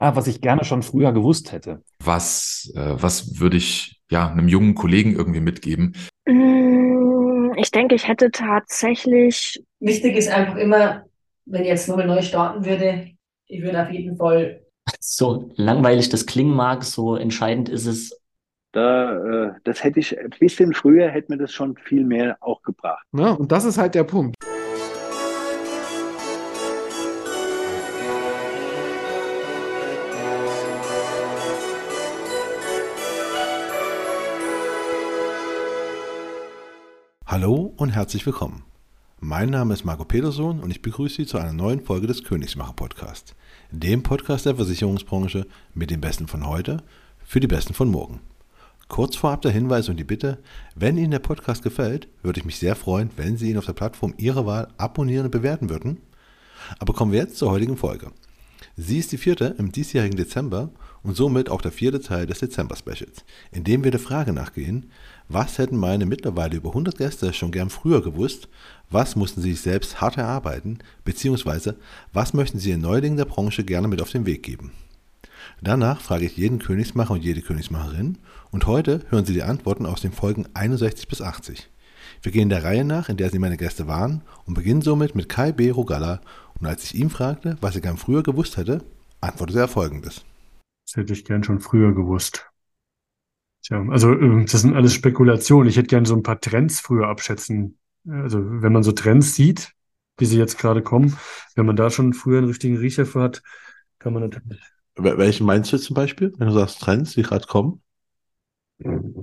[0.00, 1.82] Ah, was ich gerne schon früher gewusst hätte.
[2.02, 5.94] Was, äh, was würde ich ja einem jungen Kollegen irgendwie mitgeben?
[6.26, 11.04] Mm, Ich denke, ich hätte tatsächlich, Wichtig ist einfach immer,
[11.46, 13.10] wenn ich jetzt nochmal neu starten würde,
[13.46, 14.60] ich würde auf jeden Fall
[15.00, 18.20] So langweilig das klingen mag, so entscheidend ist es,
[18.72, 22.62] Da, äh, das hätte ich ein bisschen früher, hätte mir das schon viel mehr auch
[22.62, 23.04] gebracht.
[23.12, 23.36] Ne?
[23.36, 24.36] Und das ist halt der Punkt.
[37.40, 38.64] Hallo und herzlich willkommen.
[39.20, 42.72] Mein Name ist Marco Peterson und ich begrüße Sie zu einer neuen Folge des Königsmacher
[42.72, 43.36] Podcast,
[43.70, 46.78] dem Podcast der Versicherungsbranche mit den Besten von heute
[47.22, 48.18] für die Besten von morgen.
[48.88, 50.38] Kurz vorab der Hinweis und die Bitte,
[50.74, 53.72] wenn Ihnen der Podcast gefällt, würde ich mich sehr freuen, wenn Sie ihn auf der
[53.72, 55.98] Plattform Ihrer Wahl abonnieren und bewerten würden.
[56.80, 58.10] Aber kommen wir jetzt zur heutigen Folge.
[58.76, 60.70] Sie ist die vierte im diesjährigen Dezember
[61.02, 64.90] und somit auch der vierte Teil des Dezember-Specials, in dem wir der Frage nachgehen,
[65.28, 68.48] was hätten meine mittlerweile über 100 Gäste schon gern früher gewusst,
[68.90, 71.76] was mussten sie sich selbst hart erarbeiten, beziehungsweise
[72.12, 74.72] was möchten sie den Neulingen der Branche gerne mit auf den Weg geben.
[75.60, 78.18] Danach frage ich jeden Königsmacher und jede Königsmacherin
[78.50, 81.68] und heute hören Sie die Antworten aus den Folgen 61 bis 80.
[82.22, 85.28] Wir gehen der Reihe nach, in der Sie meine Gäste waren und beginnen somit mit
[85.28, 85.70] Kai B.
[85.70, 86.20] Rogalla
[86.60, 88.82] und als ich ihn fragte, was er gern früher gewusst hätte,
[89.20, 90.24] antwortete er folgendes.
[90.86, 92.50] Das hätte ich gern schon früher gewusst.
[93.62, 95.68] Tja, also äh, das sind alles Spekulationen.
[95.68, 97.78] Ich hätte gern so ein paar Trends früher abschätzen.
[98.08, 99.72] Also wenn man so Trends sieht,
[100.16, 101.18] wie sie jetzt gerade kommen,
[101.54, 103.42] wenn man da schon früher einen richtigen Riecher für hat,
[103.98, 104.60] kann man natürlich.
[104.96, 107.80] Wel- Welchen meinst du jetzt zum Beispiel, wenn du sagst Trends, die gerade kommen?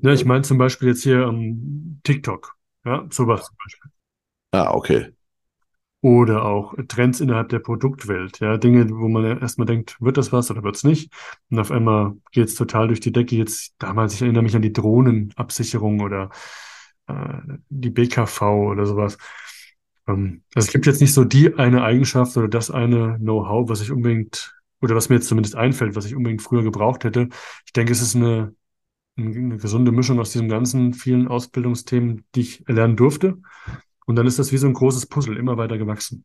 [0.01, 2.55] Ja, ich meine zum Beispiel jetzt hier ähm, TikTok.
[2.85, 3.91] Ja, sowas zum Beispiel.
[4.51, 5.13] Ah, okay.
[6.05, 8.39] Oder auch Trends innerhalb der Produktwelt.
[8.39, 11.11] Ja, Dinge, wo man erstmal denkt, wird das was oder wird es nicht?
[11.49, 13.35] Und auf einmal geht es total durch die Decke.
[13.35, 16.29] Jetzt damals, ich erinnere mich an die Drohnenabsicherung oder
[17.07, 17.39] äh,
[17.69, 19.17] die BKV oder sowas.
[20.07, 23.81] Ähm, also es gibt jetzt nicht so die eine Eigenschaft oder das eine Know-how, was
[23.81, 27.29] ich unbedingt, oder was mir jetzt zumindest einfällt, was ich unbedingt früher gebraucht hätte.
[27.65, 28.53] Ich denke, es ist eine,
[29.17, 33.39] eine gesunde Mischung aus diesen ganzen vielen Ausbildungsthemen, die ich erlernen durfte.
[34.05, 36.23] Und dann ist das wie so ein großes Puzzle, immer weiter gewachsen.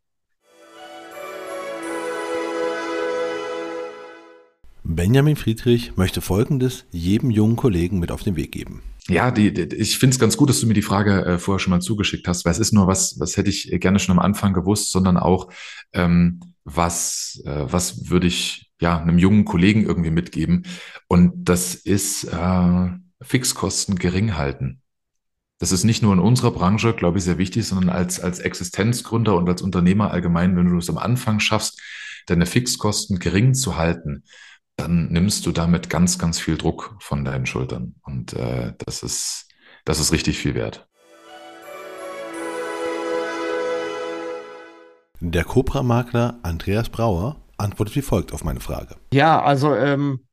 [4.83, 8.83] Benjamin Friedrich möchte Folgendes jedem jungen Kollegen mit auf den Weg geben.
[9.07, 11.59] Ja, die, die, ich finde es ganz gut, dass du mir die Frage äh, vorher
[11.59, 14.23] schon mal zugeschickt hast, weil es ist nur was, was hätte ich gerne schon am
[14.23, 15.51] Anfang gewusst, sondern auch,
[15.93, 20.65] ähm, was, äh, was würde ich ja einem jungen Kollegen irgendwie mitgeben.
[21.07, 22.89] Und das ist äh,
[23.21, 24.80] Fixkosten gering halten.
[25.61, 29.35] Das ist nicht nur in unserer Branche, glaube ich, sehr wichtig, sondern als, als Existenzgründer
[29.35, 31.79] und als Unternehmer allgemein, wenn du es am Anfang schaffst,
[32.25, 34.23] deine Fixkosten gering zu halten,
[34.75, 37.93] dann nimmst du damit ganz, ganz viel Druck von deinen Schultern.
[38.01, 39.49] Und äh, das ist,
[39.85, 40.87] das ist richtig viel wert.
[45.19, 48.95] Der Cobra-Makler Andreas Brauer antwortet wie folgt auf meine Frage.
[49.13, 50.25] Ja, also ähm,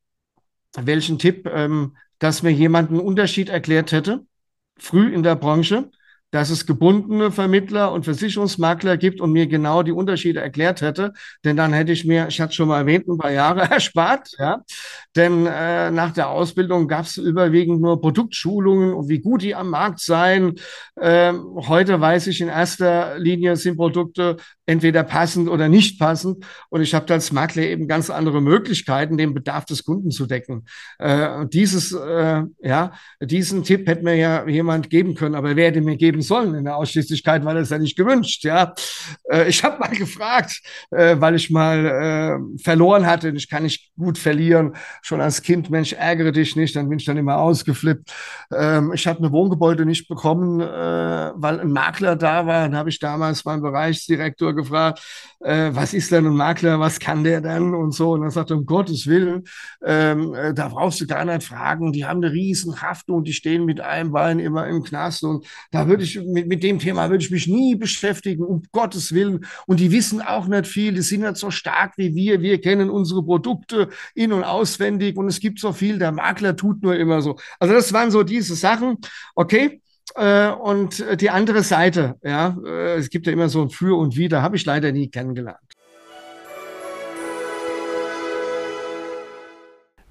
[0.74, 4.24] welchen Tipp, ähm, dass mir jemand einen Unterschied erklärt hätte,
[4.82, 5.90] früh in der Branche,
[6.30, 11.56] dass es gebundene Vermittler und Versicherungsmakler gibt und mir genau die Unterschiede erklärt hätte, denn
[11.56, 14.62] dann hätte ich mir, ich hatte schon mal erwähnt, ein paar Jahre erspart, ja,
[15.16, 19.70] denn äh, nach der Ausbildung gab es überwiegend nur Produktschulungen und wie gut die am
[19.70, 20.56] Markt seien.
[21.00, 24.36] Ähm, heute weiß ich in erster Linie sind Produkte
[24.68, 29.32] entweder passend oder nicht passend und ich habe als Makler eben ganz andere Möglichkeiten, den
[29.32, 30.66] Bedarf des Kunden zu decken.
[30.98, 35.80] Äh, dieses, äh, ja, diesen Tipp hätte mir ja jemand geben können, aber wer hätte
[35.80, 38.74] mir geben sollen in der Ausschließlichkeit, er es ja nicht gewünscht, ja.
[39.30, 43.90] Äh, ich habe mal gefragt, äh, weil ich mal äh, verloren hatte, ich kann nicht
[43.96, 48.12] gut verlieren, schon als Kind, Mensch, ärgere dich nicht, dann bin ich dann immer ausgeflippt.
[48.54, 52.90] Ähm, ich habe eine Wohngebäude nicht bekommen, äh, weil ein Makler da war, dann habe
[52.90, 55.00] ich damals meinen Bereichsdirektor gefragt,
[55.40, 58.12] äh, was ist denn ein Makler, was kann der denn und so.
[58.12, 59.44] Und er sagte, um Gottes Willen,
[59.84, 63.64] ähm, äh, da brauchst du gar nicht fragen, die haben eine riesen Haftung, die stehen
[63.64, 65.24] mit einem Bein immer im Knast.
[65.24, 69.12] Und da würde ich, mit, mit dem Thema würde ich mich nie beschäftigen, um Gottes
[69.12, 69.44] Willen.
[69.66, 72.90] Und die wissen auch nicht viel, die sind nicht so stark wie wir, wir kennen
[72.90, 75.16] unsere Produkte in- und auswendig.
[75.16, 77.36] Und es gibt so viel, der Makler tut nur immer so.
[77.58, 78.98] Also das waren so diese Sachen,
[79.34, 79.80] okay,
[80.14, 84.16] äh, und die andere Seite, ja, äh, es gibt ja immer so ein Für und
[84.16, 85.58] Wider, habe ich leider nie kennengelernt.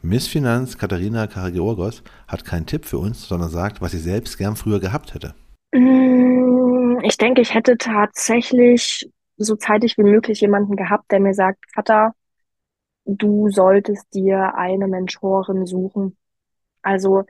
[0.01, 4.55] Miss Finanz Katharina Karageorgos hat keinen Tipp für uns, sondern sagt, was sie selbst gern
[4.55, 5.33] früher gehabt hätte.
[5.73, 11.59] mm, ich denke, ich hätte tatsächlich so zeitig wie möglich jemanden gehabt, der mir sagt,
[11.73, 12.13] Vater,
[13.05, 16.15] du solltest dir eine Mentorin suchen.
[16.81, 17.25] Also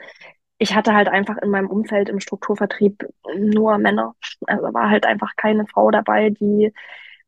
[0.60, 3.08] ich hatte halt einfach in meinem Umfeld im Strukturvertrieb
[3.38, 4.16] nur Männer.
[4.48, 6.74] Also war halt einfach keine Frau dabei, die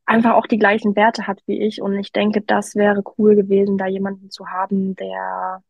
[0.04, 1.80] einfach auch die gleichen Werte hat wie ich.
[1.80, 5.62] Und ich denke, das wäre cool gewesen, da jemanden zu haben, der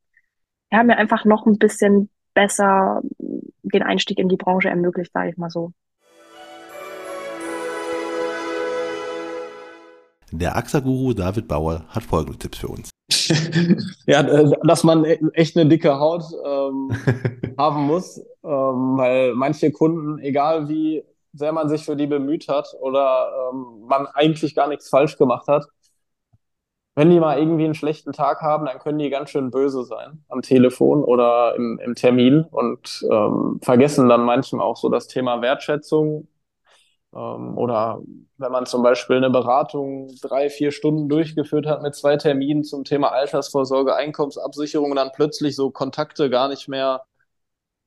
[0.72, 5.36] ja, mir einfach noch ein bisschen besser den Einstieg in die Branche ermöglicht, sage ich
[5.36, 5.72] mal so.
[10.32, 12.90] Der AXA-Guru David Bauer hat folgende Tipps für uns.
[14.06, 16.90] ja, äh, dass man e-, echt eine dicke Haut ähm,
[17.58, 22.74] haben muss, ähm, weil manche Kunden, egal wie sehr man sich für die bemüht hat
[22.80, 25.66] oder ähm, man eigentlich gar nichts falsch gemacht hat,
[26.96, 30.24] wenn die mal irgendwie einen schlechten Tag haben, dann können die ganz schön böse sein
[30.28, 35.40] am Telefon oder im, im Termin und ähm, vergessen dann manchmal auch so das Thema
[35.40, 36.26] Wertschätzung.
[37.14, 38.00] Ähm, oder
[38.38, 42.84] wenn man zum Beispiel eine Beratung drei, vier Stunden durchgeführt hat mit zwei Terminen zum
[42.84, 47.04] Thema Altersvorsorge, Einkommensabsicherung und dann plötzlich so Kontakte gar nicht mehr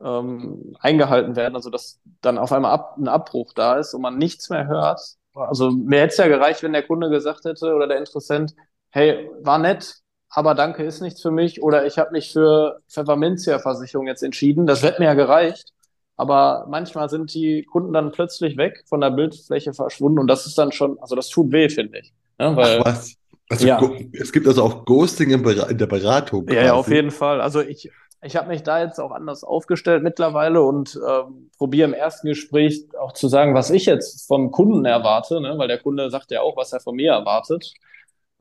[0.01, 4.17] ähm, eingehalten werden, also dass dann auf einmal ab, ein Abbruch da ist und man
[4.17, 4.99] nichts mehr hört.
[5.33, 8.53] Also mir hätte es ja gereicht, wenn der Kunde gesagt hätte oder der Interessent,
[8.91, 9.95] hey, war nett,
[10.29, 14.65] aber danke ist nichts für mich oder ich habe mich für Pfefferminzia-Versicherung jetzt entschieden.
[14.67, 15.71] Das hätte mir ja gereicht.
[16.15, 20.57] Aber manchmal sind die Kunden dann plötzlich weg, von der Bildfläche verschwunden und das ist
[20.57, 22.13] dann schon, also das tut weh, finde ich.
[22.39, 23.15] Ja, weil, Ach was?
[23.49, 23.81] Also ja.
[24.13, 26.47] es gibt also auch Ghosting in, der Beratung.
[26.49, 27.41] Ja, ja, auf jeden Fall.
[27.41, 31.93] Also ich, ich habe mich da jetzt auch anders aufgestellt mittlerweile und ähm, probiere im
[31.93, 35.55] ersten Gespräch auch zu sagen, was ich jetzt vom Kunden erwarte, ne?
[35.57, 37.73] weil der Kunde sagt ja auch, was er von mir erwartet.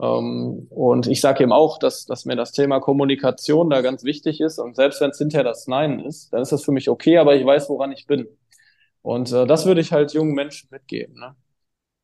[0.02, 4.40] Ähm, und ich sage ihm auch, dass, dass mir das Thema Kommunikation da ganz wichtig
[4.40, 4.58] ist.
[4.58, 7.36] Und selbst wenn es hinterher das Nein ist, dann ist das für mich okay, aber
[7.36, 8.26] ich weiß, woran ich bin.
[9.02, 11.14] Und äh, das würde ich halt jungen Menschen mitgeben.
[11.14, 11.36] Ne?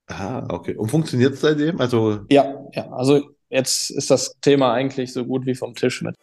[0.07, 0.77] Ah, okay.
[0.77, 1.81] Und funktioniert es seitdem?
[1.81, 2.89] Also ja, ja.
[2.93, 6.15] Also jetzt ist das Thema eigentlich so gut wie vom Tisch mit.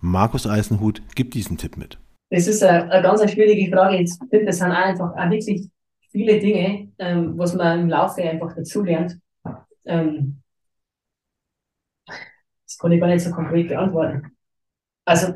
[0.00, 1.98] Markus Eisenhut gibt diesen Tipp mit.
[2.30, 3.96] Das ist eine, eine ganz schwierige Frage.
[3.96, 5.68] Ich finde, das sind einfach auch wirklich
[6.14, 9.18] viele Dinge, ähm, was man im Laufe einfach dazulernt.
[9.84, 10.40] Ähm,
[12.64, 14.36] das kann ich gar nicht so konkret beantworten.
[15.04, 15.34] Also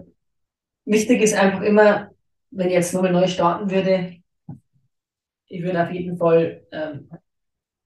[0.84, 2.10] wichtig ist einfach immer,
[2.52, 4.22] wenn ich jetzt nochmal neu starten würde,
[5.48, 7.10] ich würde auf jeden Fall ähm,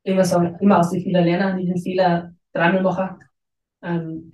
[0.03, 3.21] immer sagen, immer aus den Fehlern lernen, nicht den Fehler dreimal machen.
[3.83, 4.33] Ähm,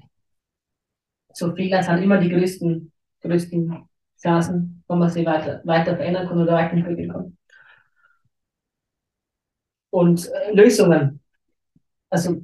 [1.32, 3.88] so Fehler sind immer die größten, größten
[4.20, 7.38] Chancen, wo man sich weiter, weiter verändern kann oder weiterentwickeln kann
[9.90, 11.20] und äh, Lösungen.
[12.11, 12.38] Also äh,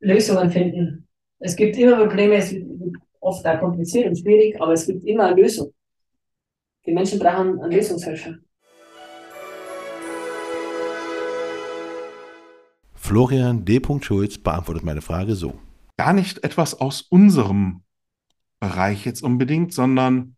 [0.00, 1.08] Lösungen finden.
[1.38, 5.26] Es gibt immer Probleme, es wird oft auch kompliziert und schwierig, aber es gibt immer
[5.26, 5.72] eine Lösung.
[6.86, 8.36] Die Menschen brauchen einen Lösungshelfer.
[12.94, 13.80] Florian D.
[14.00, 15.58] Schulz beantwortet meine Frage so.
[15.96, 17.82] Gar nicht etwas aus unserem
[18.58, 20.36] Bereich jetzt unbedingt, sondern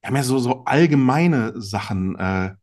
[0.00, 2.16] wir haben ja so, so allgemeine Sachen.
[2.18, 2.54] Äh,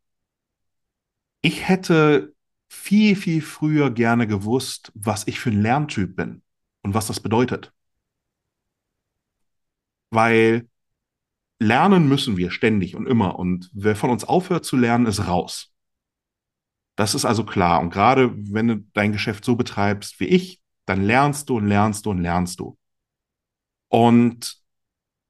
[1.41, 2.33] ich hätte
[2.69, 6.44] viel, viel früher gerne gewusst, was ich für ein Lerntyp bin
[6.83, 7.74] und was das bedeutet.
[10.12, 10.69] Weil
[11.60, 13.38] lernen müssen wir ständig und immer.
[13.38, 15.74] Und wer von uns aufhört zu lernen, ist raus.
[16.95, 17.81] Das ist also klar.
[17.81, 22.06] Und gerade wenn du dein Geschäft so betreibst wie ich, dann lernst du und lernst
[22.06, 22.77] du und lernst du.
[23.88, 24.58] Und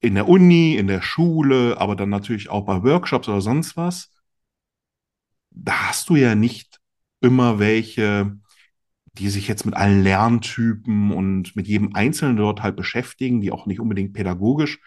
[0.02, 4.12] in der Uni, in der Schule, aber dann natürlich auch bei Workshops oder sonst was,
[5.52, 6.79] da hast du ja nicht
[7.22, 8.38] immer welche,
[9.14, 13.66] die sich jetzt mit allen Lerntypen und mit jedem Einzelnen dort halt beschäftigen, die auch
[13.66, 14.80] nicht unbedingt pädagogisch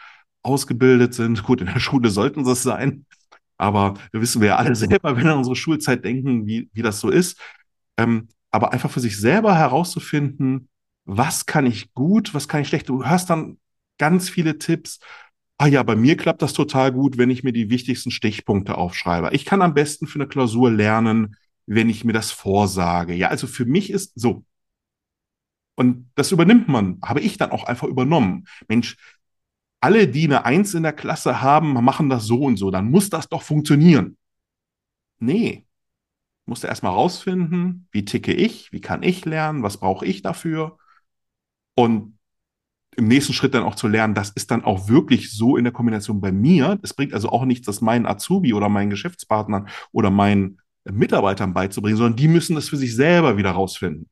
[0.42, 1.42] ausgebildet sind.
[1.42, 3.06] Gut, in der Schule sollten sie es sein,
[3.58, 6.82] aber wir wissen wir ja alle selber, wenn wir an unsere Schulzeit denken, wie, wie
[6.82, 7.40] das so ist.
[7.98, 10.68] Ähm, aber einfach für sich selber herauszufinden,
[11.04, 12.88] was kann ich gut, was kann ich schlecht.
[12.88, 13.58] Du hörst dann
[13.98, 15.00] ganz viele Tipps.
[15.58, 19.30] Ah ja, bei mir klappt das total gut, wenn ich mir die wichtigsten Stichpunkte aufschreibe.
[19.32, 23.14] Ich kann am besten für eine Klausur lernen, wenn ich mir das vorsage.
[23.14, 24.44] Ja, also für mich ist so.
[25.74, 28.46] Und das übernimmt man, habe ich dann auch einfach übernommen.
[28.68, 28.96] Mensch,
[29.80, 33.10] alle, die eine Eins in der Klasse haben, machen das so und so, dann muss
[33.10, 34.16] das doch funktionieren.
[35.18, 35.66] Nee.
[36.46, 40.78] Musste erstmal rausfinden, wie ticke ich, wie kann ich lernen, was brauche ich dafür.
[41.74, 42.18] Und
[42.96, 45.72] im nächsten Schritt dann auch zu lernen, das ist dann auch wirklich so in der
[45.72, 46.78] Kombination bei mir.
[46.82, 51.96] Es bringt also auch nichts, dass mein Azubi oder mein Geschäftspartner oder mein Mitarbeitern beizubringen,
[51.96, 54.08] sondern die müssen es für sich selber wieder rausfinden.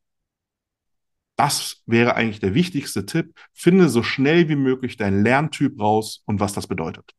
[1.36, 3.34] Das wäre eigentlich der wichtigste Tipp.
[3.52, 7.14] Finde so schnell wie möglich deinen Lerntyp raus und was das bedeutet.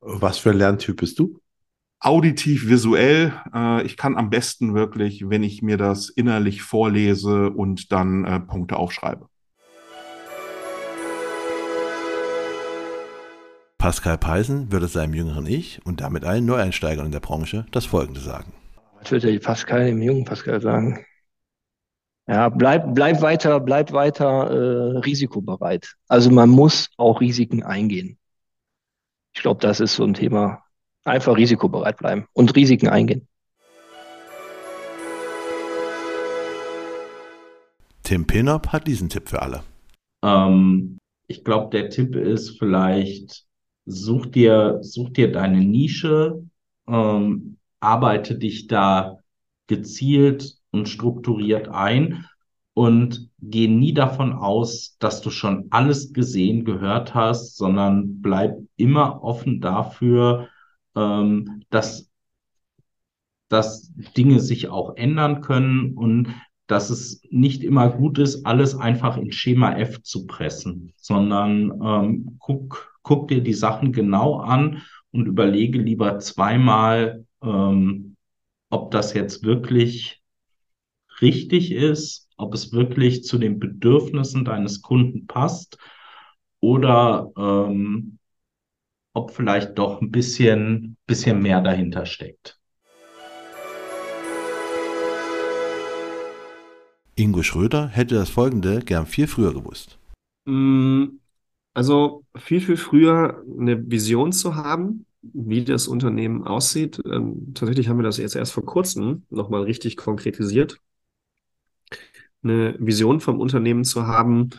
[0.00, 1.40] Was für ein Lerntyp bist du?
[2.00, 3.32] auditiv, visuell.
[3.54, 8.40] Äh, ich kann am besten wirklich, wenn ich mir das innerlich vorlese und dann äh,
[8.40, 9.28] Punkte aufschreibe.
[13.78, 18.20] Pascal Peisen würde seinem jüngeren Ich und damit allen Neueinsteigern in der Branche das Folgende
[18.20, 18.52] sagen.
[19.00, 21.04] Was würde ich Pascal, dem jungen Pascal sagen?
[22.26, 25.94] Ja, bleib, bleib weiter, bleib weiter äh, risikobereit.
[26.06, 28.18] Also man muss auch Risiken eingehen.
[29.34, 30.62] Ich glaube, das ist so ein Thema.
[31.04, 33.26] Einfach risikobereit bleiben und Risiken eingehen.
[38.02, 39.62] Tim Pinop hat diesen Tipp für alle.
[40.22, 43.46] Ähm, ich glaube, der Tipp ist vielleicht,
[43.86, 46.44] such dir, such dir deine Nische,
[46.86, 49.18] ähm, arbeite dich da
[49.66, 52.26] gezielt und strukturiert ein
[52.74, 59.22] und geh nie davon aus, dass du schon alles gesehen, gehört hast, sondern bleib immer
[59.22, 60.48] offen dafür,
[60.96, 62.10] ähm, dass,
[63.48, 66.28] dass Dinge sich auch ändern können und
[66.66, 72.36] dass es nicht immer gut ist, alles einfach in Schema F zu pressen, sondern ähm,
[72.38, 78.16] guck, guck dir die Sachen genau an und überlege lieber zweimal, ähm,
[78.70, 80.22] ob das jetzt wirklich
[81.20, 85.78] richtig ist, ob es wirklich zu den Bedürfnissen deines Kunden passt
[86.60, 88.18] oder ähm,
[89.12, 92.58] ob vielleicht doch ein bisschen, bisschen mehr dahinter steckt.
[97.16, 99.98] Ingo Schröder hätte das Folgende gern viel früher gewusst.
[100.46, 101.18] Mm,
[101.74, 107.00] also viel, viel früher eine Vision zu haben, wie das Unternehmen aussieht.
[107.04, 110.78] Ähm, tatsächlich haben wir das jetzt erst vor kurzem nochmal richtig konkretisiert.
[112.42, 114.50] Eine Vision vom Unternehmen zu haben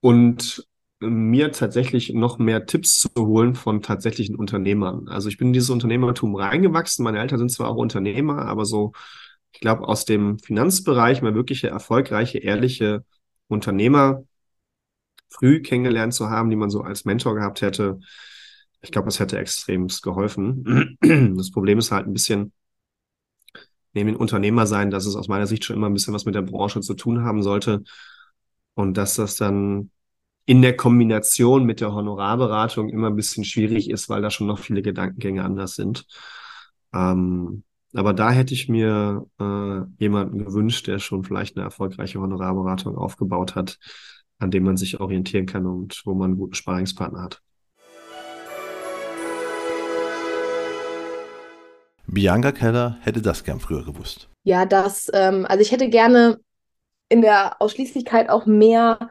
[0.00, 0.68] und
[1.00, 5.08] mir tatsächlich noch mehr Tipps zu holen von tatsächlichen Unternehmern.
[5.08, 7.04] Also ich bin in dieses Unternehmertum reingewachsen.
[7.04, 8.92] Meine Eltern sind zwar auch Unternehmer, aber so,
[9.52, 13.04] ich glaube, aus dem Finanzbereich mal wirkliche erfolgreiche, ehrliche
[13.46, 14.24] Unternehmer
[15.28, 18.00] früh kennengelernt zu haben, die man so als Mentor gehabt hätte,
[18.80, 20.96] ich glaube, das hätte extremst geholfen.
[21.36, 22.52] Das Problem ist halt ein bisschen,
[23.92, 26.34] neben den Unternehmer sein, dass es aus meiner Sicht schon immer ein bisschen was mit
[26.34, 27.82] der Branche zu tun haben sollte
[28.74, 29.90] und dass das dann
[30.46, 34.58] in der Kombination mit der Honorarberatung immer ein bisschen schwierig ist, weil da schon noch
[34.58, 36.06] viele Gedankengänge anders sind.
[36.94, 42.96] Ähm, aber da hätte ich mir äh, jemanden gewünscht, der schon vielleicht eine erfolgreiche Honorarberatung
[42.96, 43.78] aufgebaut hat,
[44.38, 47.42] an dem man sich orientieren kann und wo man einen guten Sparingspartner hat.
[52.10, 54.28] Bianca Keller hätte das gern früher gewusst.
[54.42, 56.40] Ja, das, ähm, also ich hätte gerne
[57.08, 59.10] in der Ausschließlichkeit auch mehr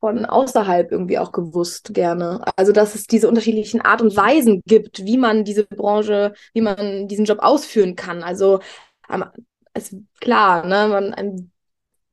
[0.00, 2.44] von außerhalb irgendwie auch gewusst, gerne.
[2.56, 7.08] Also, dass es diese unterschiedlichen Art und Weisen gibt, wie man diese Branche, wie man
[7.08, 8.22] diesen Job ausführen kann.
[8.22, 8.60] Also,
[9.10, 9.24] ähm,
[9.74, 11.50] ist klar, ne, man, einem,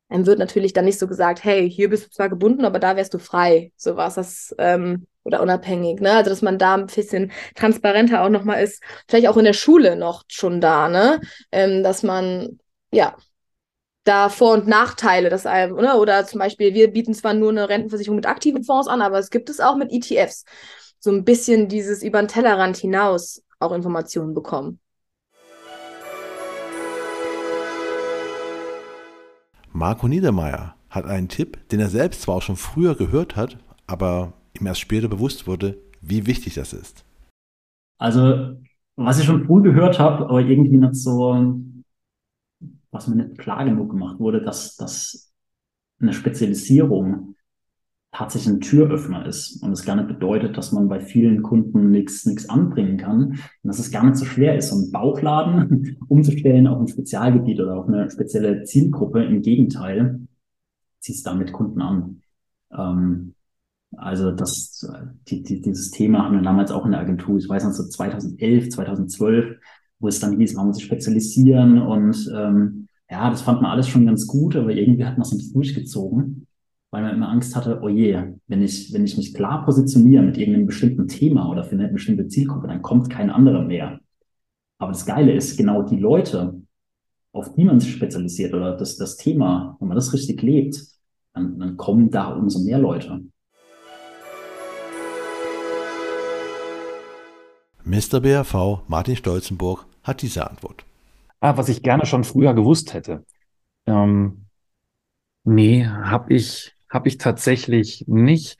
[0.08, 2.96] einem wird natürlich dann nicht so gesagt, hey, hier bist du zwar gebunden, aber da
[2.96, 3.72] wärst du frei.
[3.76, 6.12] So was das, ähm, oder unabhängig, ne?
[6.12, 9.96] Also dass man da ein bisschen transparenter auch nochmal ist, vielleicht auch in der Schule
[9.96, 11.20] noch schon da, ne?
[11.52, 12.58] Ähm, dass man,
[12.92, 13.16] ja,
[14.04, 15.96] da Vor- und Nachteile, dass einem, ne?
[15.96, 19.30] oder zum Beispiel, wir bieten zwar nur eine Rentenversicherung mit aktiven Fonds an, aber es
[19.30, 20.44] gibt es auch mit ETFs.
[20.98, 24.80] So ein bisschen dieses über den Tellerrand hinaus auch Informationen bekommen.
[29.70, 34.34] Marco Niedermeyer hat einen Tipp, den er selbst zwar auch schon früher gehört hat, aber
[34.58, 37.04] ihm erst später bewusst wurde, wie wichtig das ist.
[37.98, 38.56] Also,
[38.96, 41.56] was ich schon früh gehört habe, aber irgendwie nicht so,
[42.90, 45.32] was mir nicht klar genug gemacht wurde, dass, dass
[46.00, 47.36] eine Spezialisierung
[48.10, 52.26] tatsächlich ein Türöffner ist und es gar nicht bedeutet, dass man bei vielen Kunden nichts
[52.26, 56.66] nichts anbringen kann und dass es gar nicht so schwer ist, so einen Bauchladen umzustellen
[56.66, 59.24] auf ein Spezialgebiet oder auf eine spezielle Zielgruppe.
[59.24, 60.20] Im Gegenteil,
[61.00, 62.22] ziehst damit Kunden an.
[62.70, 63.34] Ähm,
[63.96, 64.86] also das,
[65.28, 67.86] die, die, dieses Thema haben wir damals auch in der Agentur, ich weiß noch so
[67.86, 69.56] 2011, 2012,
[69.98, 73.88] wo es dann hieß, man muss sich spezialisieren und ähm, ja, das fand man alles
[73.88, 76.46] schon ganz gut, aber irgendwie hat man es nicht durchgezogen,
[76.90, 80.38] weil man immer Angst hatte, oh je, wenn ich, wenn ich mich klar positioniere mit
[80.38, 84.00] irgendeinem bestimmten Thema oder für eine bestimmte Zielgruppe, dann kommt kein anderer mehr.
[84.78, 86.62] Aber das Geile ist, genau die Leute,
[87.32, 90.76] auf die man sich spezialisiert oder das, das Thema, wenn man das richtig lebt,
[91.34, 93.22] dann, dann kommen da umso mehr Leute.
[97.84, 98.20] Mr.
[98.20, 100.84] BRV Martin Stolzenburg hat diese Antwort.
[101.40, 103.24] Ah, was ich gerne schon früher gewusst hätte.
[103.86, 104.46] Ähm,
[105.44, 108.58] nee, habe ich, hab ich tatsächlich nicht.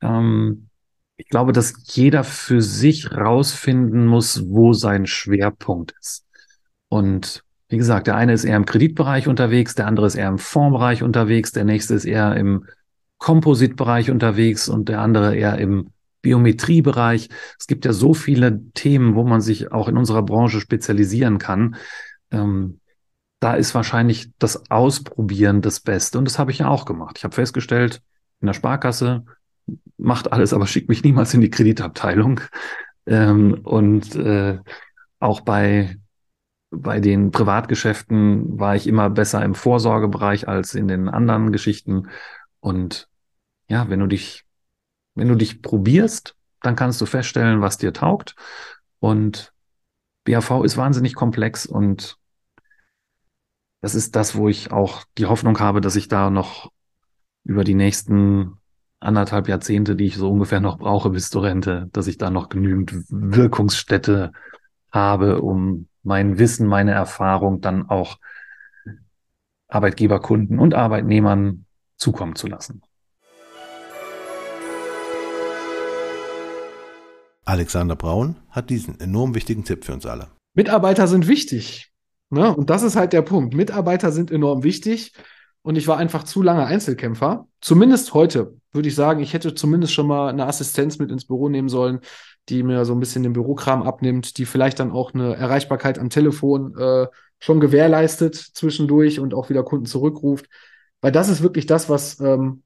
[0.00, 0.68] Ähm,
[1.16, 6.24] Ich glaube, dass jeder für sich rausfinden muss, wo sein Schwerpunkt ist.
[6.88, 10.38] Und wie gesagt, der eine ist eher im Kreditbereich unterwegs, der andere ist eher im
[10.38, 12.66] Fondsbereich unterwegs, der nächste ist eher im
[13.18, 15.90] Kompositbereich unterwegs und der andere eher im
[16.22, 17.28] Biometriebereich.
[17.58, 21.76] Es gibt ja so viele Themen, wo man sich auch in unserer Branche spezialisieren kann.
[22.30, 22.80] Ähm,
[23.40, 26.18] da ist wahrscheinlich das Ausprobieren das Beste.
[26.18, 27.18] Und das habe ich ja auch gemacht.
[27.18, 28.00] Ich habe festgestellt,
[28.40, 29.24] in der Sparkasse
[29.96, 32.40] macht alles, aber schickt mich niemals in die Kreditabteilung.
[33.06, 34.58] Ähm, und äh,
[35.18, 35.96] auch bei
[36.72, 42.08] bei den Privatgeschäften war ich immer besser im Vorsorgebereich als in den anderen Geschichten.
[42.60, 43.08] Und
[43.68, 44.44] ja, wenn du dich,
[45.14, 48.34] wenn du dich probierst, dann kannst du feststellen, was dir taugt.
[49.00, 49.52] Und
[50.24, 52.16] BAV ist wahnsinnig komplex und
[53.80, 56.70] das ist das, wo ich auch die Hoffnung habe, dass ich da noch
[57.42, 58.58] über die nächsten
[59.00, 62.48] anderthalb Jahrzehnte, die ich so ungefähr noch brauche bis zur Rente, dass ich da noch
[62.48, 64.30] genügend Wirkungsstätte
[64.92, 68.18] habe, um mein Wissen, meine Erfahrung dann auch
[69.66, 71.66] Arbeitgeberkunden und Arbeitnehmern
[71.96, 72.82] zukommen zu lassen.
[77.44, 80.28] Alexander Braun hat diesen enorm wichtigen Tipp für uns alle.
[80.54, 81.92] Mitarbeiter sind wichtig.
[82.30, 82.54] Ne?
[82.54, 83.54] Und das ist halt der Punkt.
[83.54, 85.12] Mitarbeiter sind enorm wichtig.
[85.62, 87.46] Und ich war einfach zu lange Einzelkämpfer.
[87.60, 91.48] Zumindest heute würde ich sagen, ich hätte zumindest schon mal eine Assistenz mit ins Büro
[91.48, 92.00] nehmen sollen,
[92.48, 96.10] die mir so ein bisschen den Bürokram abnimmt, die vielleicht dann auch eine Erreichbarkeit am
[96.10, 97.06] Telefon äh,
[97.38, 100.46] schon gewährleistet zwischendurch und auch wieder Kunden zurückruft.
[101.00, 102.62] Weil das ist wirklich das, was, ähm,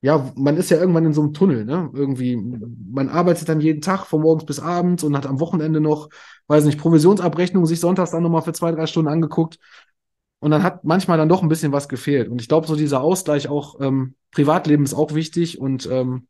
[0.00, 1.90] ja, man ist ja irgendwann in so einem Tunnel, ne?
[1.92, 6.08] Irgendwie, man arbeitet dann jeden Tag von morgens bis abends und hat am Wochenende noch,
[6.46, 9.58] weiß nicht, Provisionsabrechnung sich sonntags dann nochmal für zwei, drei Stunden angeguckt.
[10.40, 12.28] Und dann hat manchmal dann doch ein bisschen was gefehlt.
[12.28, 16.28] Und ich glaube, so dieser Ausgleich auch, ähm, Privatleben ist auch wichtig und ähm,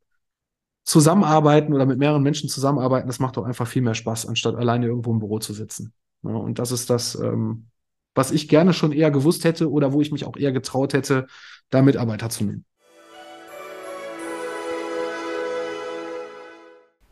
[0.85, 4.87] zusammenarbeiten oder mit mehreren Menschen zusammenarbeiten, das macht doch einfach viel mehr Spaß, anstatt alleine
[4.87, 5.93] irgendwo im Büro zu sitzen.
[6.23, 7.67] Ja, und das ist das, ähm,
[8.15, 11.27] was ich gerne schon eher gewusst hätte oder wo ich mich auch eher getraut hätte,
[11.69, 12.65] da Mitarbeiter zu nehmen.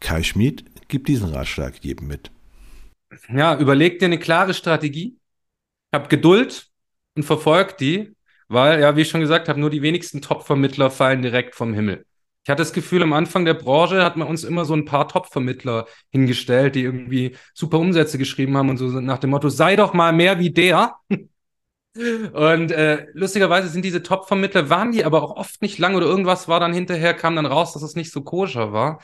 [0.07, 2.31] Kai Schmid gibt diesen Ratschlag jedem mit.
[3.29, 5.19] Ja, überleg dir eine klare Strategie,
[5.93, 6.69] hab Geduld
[7.17, 8.15] und verfolg die,
[8.47, 12.07] weil, ja, wie ich schon gesagt habe, nur die wenigsten Top-Vermittler fallen direkt vom Himmel.
[12.45, 15.09] Ich hatte das Gefühl, am Anfang der Branche hat man uns immer so ein paar
[15.09, 19.93] Top-Vermittler hingestellt, die irgendwie super Umsätze geschrieben haben und so nach dem Motto, sei doch
[19.93, 20.95] mal mehr wie der.
[21.97, 26.47] Und äh, lustigerweise sind diese Top-Vermittler, waren die aber auch oft nicht lang oder irgendwas
[26.47, 29.01] war dann hinterher, kam dann raus, dass es nicht so koscher war.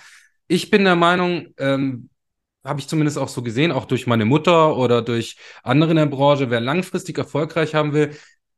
[0.52, 2.10] Ich bin der Meinung, ähm,
[2.62, 6.04] habe ich zumindest auch so gesehen, auch durch meine Mutter oder durch andere in der
[6.04, 8.14] Branche, wer langfristig erfolgreich haben will,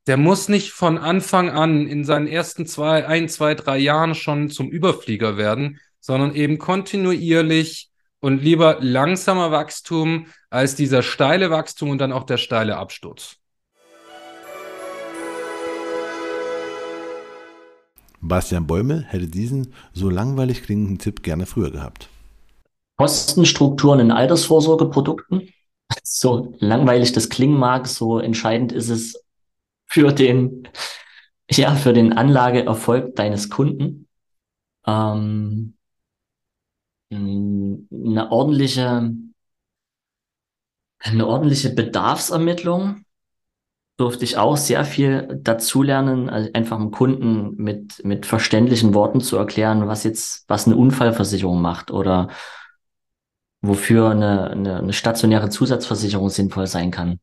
[0.09, 4.51] der muss nicht von Anfang an in seinen ersten zwei, ein, zwei, drei Jahren schon
[4.51, 11.99] zum Überflieger werden, sondern eben kontinuierlich und lieber langsamer Wachstum als dieser steile Wachstum und
[11.99, 13.37] dann auch der steile Absturz.
[18.29, 22.09] Bastian Bäume hätte diesen so langweilig klingenden Tipp gerne früher gehabt.
[22.97, 25.49] Kostenstrukturen in Altersvorsorgeprodukten.
[26.03, 29.23] So langweilig das klingen mag, so entscheidend ist es
[29.87, 30.67] für den,
[31.51, 34.09] ja, für den Anlageerfolg deines Kunden.
[34.87, 35.77] Ähm,
[37.13, 39.13] eine ordentliche,
[40.99, 43.04] eine ordentliche Bedarfsermittlung
[43.97, 49.37] durfte ich auch sehr viel dazulernen, also einfach dem Kunden mit, mit verständlichen Worten zu
[49.37, 52.29] erklären, was jetzt, was eine Unfallversicherung macht oder
[53.61, 57.21] wofür eine, eine, eine stationäre Zusatzversicherung sinnvoll sein kann.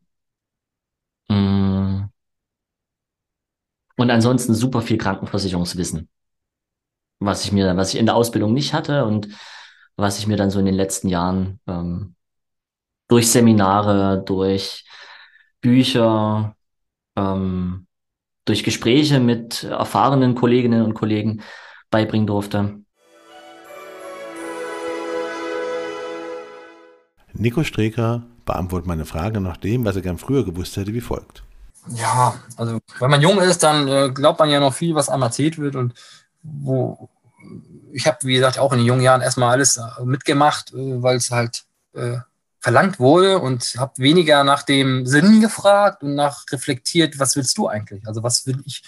[1.30, 2.06] Mm.
[3.98, 6.10] Und ansonsten super viel Krankenversicherungswissen,
[7.20, 9.28] was ich mir, was ich in der Ausbildung nicht hatte und
[9.98, 12.16] was ich mir dann so in den letzten Jahren ähm,
[13.08, 14.86] durch Seminare, durch
[15.60, 16.56] Bücher,
[17.16, 17.88] ähm,
[18.46, 21.42] durch Gespräche mit erfahrenen Kolleginnen und Kollegen
[21.90, 22.82] beibringen durfte.
[27.34, 31.44] Nico Streker beantwortet meine Frage nach dem, was er gern früher gewusst hätte, wie folgt.
[31.88, 35.24] Ja, also wenn man jung ist, dann äh, glaubt man ja noch viel, was einem
[35.24, 35.76] erzählt wird.
[35.76, 35.94] Und
[36.44, 37.10] wo
[37.92, 41.18] ich habe, wie gesagt, auch in den jungen Jahren erstmal alles äh, mitgemacht, äh, weil
[41.18, 42.18] es halt äh,
[42.62, 47.68] verlangt wurde und habe weniger nach dem Sinn gefragt und nach reflektiert, was willst du
[47.68, 48.08] eigentlich?
[48.08, 48.84] Also was will ich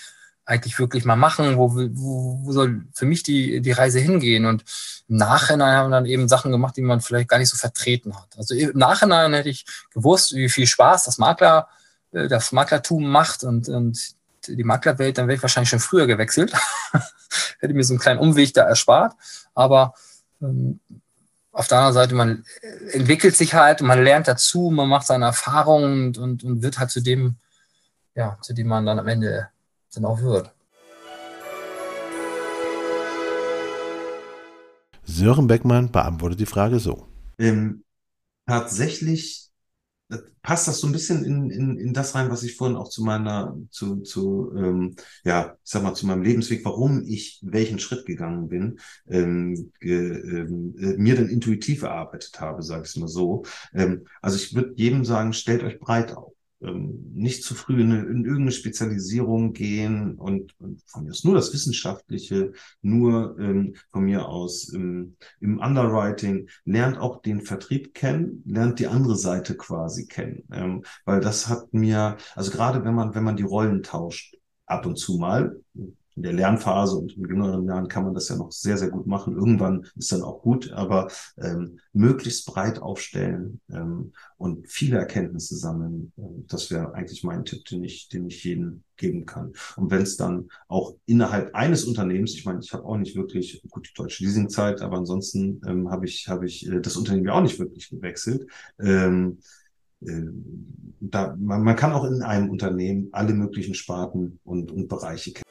[0.46, 1.58] eigentlich wirklich mal machen?
[1.58, 4.46] Wo, wo, wo soll für mich die, die Reise hingehen?
[4.46, 4.64] Und
[5.10, 8.16] im Nachhinein haben wir dann eben Sachen gemacht, die man vielleicht gar nicht so vertreten
[8.16, 8.38] hat.
[8.38, 11.68] Also im Nachhinein hätte ich gewusst, wie viel Spaß das Makler,
[12.12, 14.16] äh, das Maklertum macht und, und
[14.48, 16.54] die Maklerwelt, dann wäre ich wahrscheinlich schon früher gewechselt.
[17.60, 19.14] hätte mir so einen kleinen Umweg da erspart.
[19.56, 19.96] Aber
[20.42, 20.80] ähm,
[21.54, 22.44] auf der anderen Seite, man
[22.92, 26.90] entwickelt sich halt, man lernt dazu, man macht seine Erfahrungen und, und, und wird halt
[26.90, 27.36] zu dem,
[28.16, 29.50] ja, zu dem man dann am Ende
[29.94, 30.52] dann auch wird.
[35.06, 37.08] Sören Beckmann beantwortet die Frage so.
[37.38, 37.84] Ähm,
[38.48, 39.53] tatsächlich äh,
[40.42, 43.04] passt das so ein bisschen in, in, in das rein, was ich vorhin auch zu
[43.04, 48.06] meiner, zu, zu ähm, ja, ich sag mal, zu meinem Lebensweg, warum ich welchen Schritt
[48.06, 53.44] gegangen bin, ähm, ähm, äh, mir dann intuitiv erarbeitet habe, sage ich mal so.
[53.74, 56.34] Ähm, also ich würde jedem sagen, stellt euch breit auf
[56.72, 61.54] nicht zu früh in, in irgendeine Spezialisierung gehen und, und, von mir aus nur das
[61.54, 68.80] Wissenschaftliche, nur ähm, von mir aus im, im Underwriting, lernt auch den Vertrieb kennen, lernt
[68.80, 73.24] die andere Seite quasi kennen, ähm, weil das hat mir, also gerade wenn man wenn
[73.24, 75.60] man die Rollen tauscht, ab und zu mal,
[76.16, 79.08] in der Lernphase und in jüngeren Jahren kann man das ja noch sehr, sehr gut
[79.08, 79.36] machen.
[79.36, 86.12] Irgendwann ist dann auch gut, aber ähm, möglichst breit aufstellen ähm, und viele Erkenntnisse sammeln,
[86.18, 89.54] äh, das wäre eigentlich mein Tipp, den ich, den ich jedem geben kann.
[89.76, 93.64] Und wenn es dann auch innerhalb eines Unternehmens, ich meine, ich habe auch nicht wirklich,
[93.70, 97.34] gut, die deutsche Leasingzeit, aber ansonsten ähm, habe ich, habe ich äh, das Unternehmen ja
[97.34, 98.48] auch nicht wirklich gewechselt.
[98.80, 99.40] Ähm,
[100.02, 100.22] äh,
[101.00, 105.44] da, man, man kann auch in einem Unternehmen alle möglichen Sparten und, und Bereiche kennen.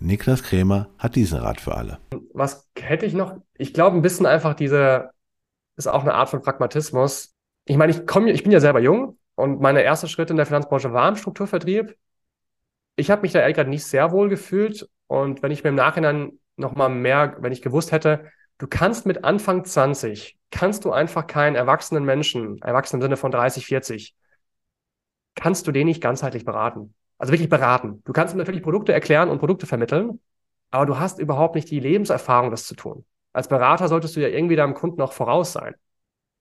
[0.00, 1.98] Niklas Krämer hat diesen Rat für alle.
[2.32, 3.36] Was hätte ich noch?
[3.54, 5.10] Ich glaube, ein bisschen einfach diese,
[5.76, 7.34] ist auch eine Art von Pragmatismus.
[7.66, 10.46] Ich meine, ich komme, ich bin ja selber jung und meine erste Schritte in der
[10.46, 11.96] Finanzbranche waren Strukturvertrieb.
[12.96, 15.76] Ich habe mich da ehrlich gesagt nicht sehr wohl gefühlt und wenn ich mir im
[15.76, 21.26] Nachhinein nochmal mehr, wenn ich gewusst hätte, du kannst mit Anfang 20, kannst du einfach
[21.26, 24.14] keinen erwachsenen Menschen, erwachsenen im Sinne von 30, 40,
[25.34, 26.94] kannst du den nicht ganzheitlich beraten.
[27.20, 28.00] Also wirklich beraten.
[28.06, 30.20] Du kannst natürlich Produkte erklären und Produkte vermitteln,
[30.70, 33.04] aber du hast überhaupt nicht die Lebenserfahrung, das zu tun.
[33.34, 35.74] Als Berater solltest du ja irgendwie deinem Kunden auch voraus sein.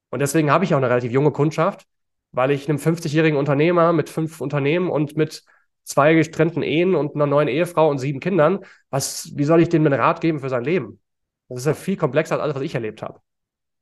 [0.10, 1.86] Und deswegen habe ich auch eine relativ junge Kundschaft,
[2.32, 5.44] weil ich einem 50-jährigen Unternehmer mit fünf Unternehmen und mit
[5.84, 9.86] zwei getrennten Ehen und einer neuen Ehefrau und sieben Kindern, was, wie soll ich dem
[9.86, 11.02] einen Rat geben für sein Leben?
[11.50, 13.20] Das ist ja viel komplexer als alles, was ich erlebt habe.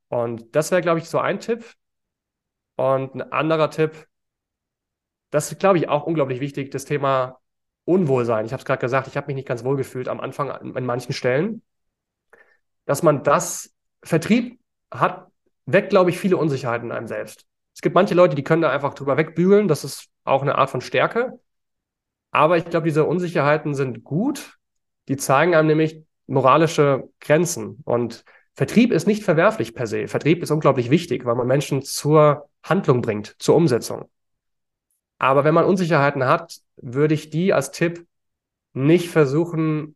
[0.09, 1.63] Und das wäre, glaube ich, so ein Tipp.
[2.75, 4.07] Und ein anderer Tipp,
[5.37, 7.37] das ist, glaube ich, auch unglaublich wichtig, das Thema
[7.85, 8.47] Unwohlsein.
[8.47, 10.75] Ich habe es gerade gesagt, ich habe mich nicht ganz wohl gefühlt am Anfang an,
[10.75, 11.61] an manchen Stellen.
[12.85, 13.71] Dass man das,
[14.01, 15.27] Vertrieb hat,
[15.67, 17.45] weckt, glaube ich, viele Unsicherheiten in einem selbst.
[17.75, 19.67] Es gibt manche Leute, die können da einfach drüber wegbügeln.
[19.67, 21.39] Das ist auch eine Art von Stärke.
[22.31, 24.57] Aber ich glaube, diese Unsicherheiten sind gut.
[25.07, 27.83] Die zeigen einem nämlich moralische Grenzen.
[27.85, 30.07] Und Vertrieb ist nicht verwerflich per se.
[30.07, 34.09] Vertrieb ist unglaublich wichtig, weil man Menschen zur Handlung bringt, zur Umsetzung.
[35.19, 38.05] Aber wenn man Unsicherheiten hat, würde ich die als Tipp
[38.73, 39.95] nicht versuchen,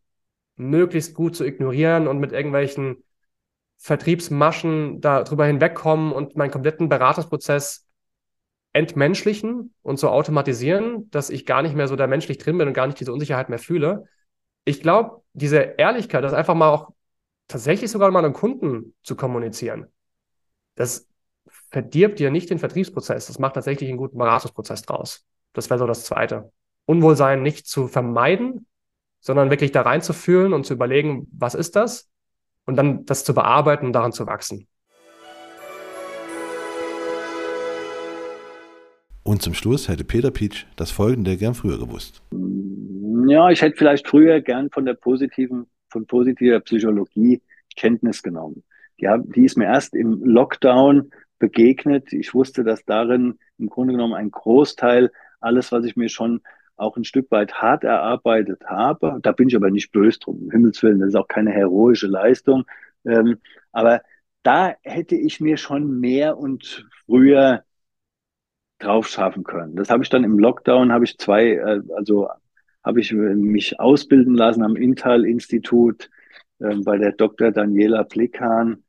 [0.56, 3.04] möglichst gut zu ignorieren und mit irgendwelchen
[3.78, 7.86] Vertriebsmaschen darüber hinwegkommen und meinen kompletten Beratungsprozess
[8.72, 12.74] entmenschlichen und so automatisieren, dass ich gar nicht mehr so da menschlich drin bin und
[12.74, 14.04] gar nicht diese Unsicherheit mehr fühle.
[14.64, 16.90] Ich glaube, diese Ehrlichkeit, das einfach mal auch
[17.48, 19.88] tatsächlich sogar mal einem Kunden zu kommunizieren,
[20.74, 21.08] das
[21.72, 23.26] verdirbt dir nicht den Vertriebsprozess.
[23.26, 25.24] Das macht tatsächlich einen guten Beratungsprozess draus.
[25.54, 26.52] Das wäre so das Zweite.
[26.84, 28.66] Unwohlsein nicht zu vermeiden,
[29.20, 32.10] sondern wirklich da reinzufühlen und zu überlegen, was ist das?
[32.66, 34.68] Und dann das zu bearbeiten und daran zu wachsen.
[39.24, 42.22] Und zum Schluss hätte Peter Pietsch das Folgende gern früher gewusst.
[43.28, 47.40] Ja, ich hätte vielleicht früher gern von der positiven, von positiver Psychologie
[47.76, 48.62] Kenntnis genommen.
[49.00, 51.10] Die, die ist mir erst im Lockdown
[51.42, 52.12] begegnet.
[52.12, 56.40] Ich wusste, dass darin im Grunde genommen ein Großteil alles, was ich mir schon
[56.76, 60.50] auch ein Stück weit hart erarbeitet habe, da bin ich aber nicht böse drum, um
[60.52, 62.64] Himmels Willen, das ist auch keine heroische Leistung,
[63.04, 63.38] ähm,
[63.72, 64.02] aber
[64.44, 67.64] da hätte ich mir schon mehr und früher
[68.78, 69.74] drauf schaffen können.
[69.74, 72.28] Das habe ich dann im Lockdown, habe ich zwei, äh, also
[72.84, 76.08] habe ich mich ausbilden lassen am Intal-Institut
[76.60, 77.50] äh, bei der Dr.
[77.50, 78.84] Daniela Plikan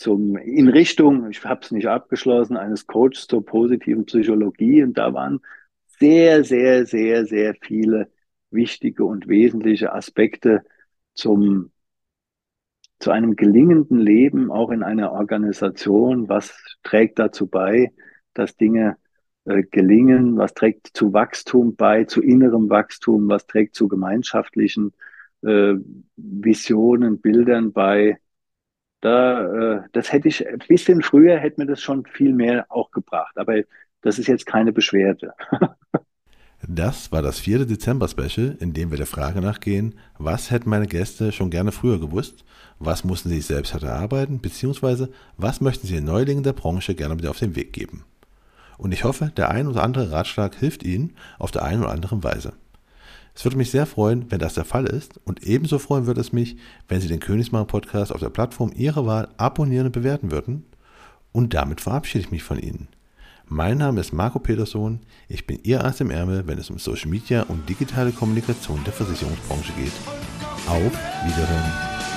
[0.00, 4.82] zum, in Richtung, ich habe es nicht abgeschlossen, eines Coaches zur positiven Psychologie.
[4.82, 5.40] Und da waren
[5.98, 8.10] sehr, sehr, sehr, sehr viele
[8.50, 10.62] wichtige und wesentliche Aspekte
[11.12, 11.70] zum,
[12.98, 16.30] zu einem gelingenden Leben, auch in einer Organisation.
[16.30, 17.92] Was trägt dazu bei,
[18.32, 18.96] dass Dinge
[19.44, 20.38] äh, gelingen?
[20.38, 23.28] Was trägt zu Wachstum bei, zu innerem Wachstum?
[23.28, 24.94] Was trägt zu gemeinschaftlichen
[25.42, 25.74] äh,
[26.16, 28.18] Visionen, Bildern bei?
[29.00, 32.90] Da, äh, das hätte ich ein bisschen früher hätte mir das schon viel mehr auch
[32.90, 33.36] gebracht.
[33.36, 33.54] Aber
[34.02, 35.34] das ist jetzt keine Beschwerde.
[36.68, 41.32] Das war das vierte Dezember-Special, in dem wir der Frage nachgehen, was hätten meine Gäste
[41.32, 42.44] schon gerne früher gewusst,
[42.78, 46.94] was mussten sie sich selbst hart erarbeiten, beziehungsweise was möchten sie den Neulingen der Branche
[46.94, 48.04] gerne mit auf den Weg geben.
[48.76, 52.22] Und ich hoffe, der ein oder andere Ratschlag hilft Ihnen auf der einen oder anderen
[52.24, 52.52] Weise.
[53.34, 56.32] Es würde mich sehr freuen, wenn das der Fall ist und ebenso freuen würde es
[56.32, 56.56] mich,
[56.88, 60.64] wenn Sie den Königsmacher Podcast auf der Plattform Ihrer Wahl abonnieren und bewerten würden.
[61.32, 62.88] Und damit verabschiede ich mich von Ihnen.
[63.46, 65.00] Mein Name ist Marco Peterson.
[65.28, 68.92] Ich bin Ihr Arzt im Ärmel, wenn es um Social Media und digitale Kommunikation der
[68.92, 69.92] Versicherungsbranche geht.
[70.68, 70.92] Auf
[71.24, 72.09] Wiederhören.